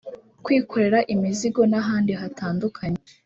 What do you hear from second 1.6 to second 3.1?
n’ahandi hatandukanye